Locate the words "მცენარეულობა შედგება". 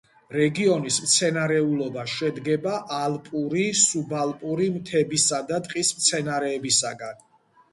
1.07-2.73